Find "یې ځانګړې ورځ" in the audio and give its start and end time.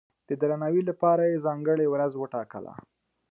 1.29-2.11